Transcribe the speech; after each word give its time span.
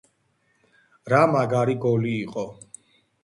რა 1.17 1.19
მაგარი 1.35 1.77
გოლი 1.85 2.17
იყო 2.25 2.47